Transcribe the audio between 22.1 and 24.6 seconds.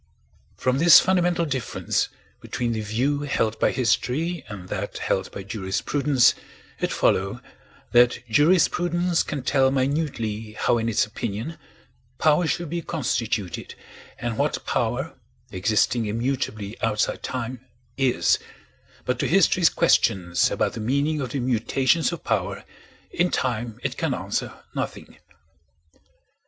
of power in time it can answer